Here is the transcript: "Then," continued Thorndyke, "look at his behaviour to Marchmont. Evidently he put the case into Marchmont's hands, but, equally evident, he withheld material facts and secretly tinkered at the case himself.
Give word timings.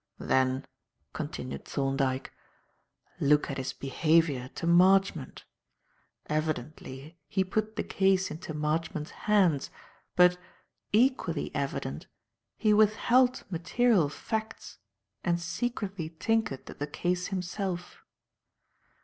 "Then," 0.17 0.65
continued 1.13 1.65
Thorndyke, 1.65 2.33
"look 3.19 3.51
at 3.51 3.59
his 3.59 3.71
behaviour 3.71 4.47
to 4.55 4.65
Marchmont. 4.65 5.45
Evidently 6.25 7.19
he 7.27 7.43
put 7.43 7.75
the 7.75 7.83
case 7.83 8.31
into 8.31 8.55
Marchmont's 8.55 9.11
hands, 9.11 9.69
but, 10.15 10.39
equally 10.91 11.53
evident, 11.53 12.07
he 12.57 12.73
withheld 12.73 13.43
material 13.51 14.09
facts 14.09 14.79
and 15.23 15.39
secretly 15.39 16.09
tinkered 16.17 16.67
at 16.67 16.79
the 16.79 16.87
case 16.87 17.27
himself. 17.27 18.03